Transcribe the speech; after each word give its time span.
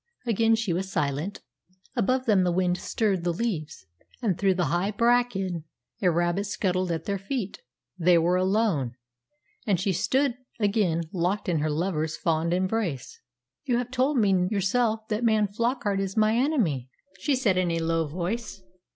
Again 0.25 0.55
she 0.55 0.73
was 0.73 0.91
silent. 0.91 1.41
Above 1.95 2.25
them 2.25 2.43
the 2.43 2.51
wind 2.51 2.75
stirred 2.75 3.23
the 3.23 3.31
leaves, 3.31 3.85
and 4.19 4.35
through 4.35 4.55
the 4.55 4.65
high 4.73 4.89
bracken 4.89 5.63
a 6.01 6.09
rabbit 6.09 6.45
scuttled 6.45 6.91
at 6.91 7.05
their 7.05 7.19
feet. 7.19 7.59
They 7.99 8.17
were 8.17 8.35
alone, 8.35 8.95
and 9.67 9.79
she 9.79 9.93
stood 9.93 10.37
again 10.59 11.03
locked 11.13 11.47
in 11.47 11.59
her 11.59 11.69
lover's 11.69 12.17
fond 12.17 12.51
embrace. 12.51 13.21
"You 13.65 13.77
have 13.77 13.91
told 13.91 14.17
me 14.17 14.47
yourself 14.49 15.07
that 15.09 15.23
man 15.23 15.47
Flockart 15.47 15.99
is 15.99 16.17
my 16.17 16.35
enemy," 16.35 16.89
she 17.19 17.35
said 17.35 17.55
in 17.55 17.69
a 17.69 17.77
low 17.77 18.07
voice. 18.07 18.59